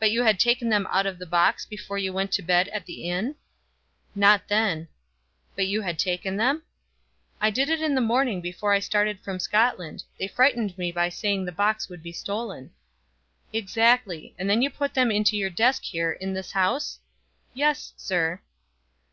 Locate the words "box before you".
1.24-2.12